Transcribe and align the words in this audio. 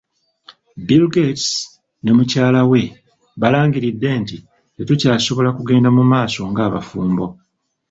Bill 0.87 1.05
Gates 1.15 1.49
ne 2.03 2.11
mukyala 2.17 2.61
we 2.71 2.81
balangiridde 3.41 4.09
nti 4.21 4.37
tetukyasobola 4.75 5.49
kugenda 5.57 5.89
mu 5.97 6.03
maaso 6.11 6.41
ng'abafumbo. 6.51 7.25